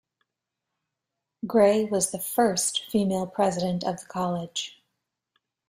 [1.45, 4.81] Gray was the first female president of the college.